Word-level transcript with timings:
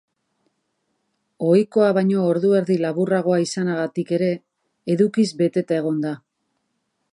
Ohikoa 1.49 1.89
baino 1.97 2.23
ordu 2.29 2.55
erdi 2.61 2.79
laburragoa 2.85 3.39
izanagatik 3.45 4.15
ere, 4.19 4.33
edukiz 4.95 5.29
beteta 5.43 5.81
egongo 5.83 6.05
da. 6.11 6.19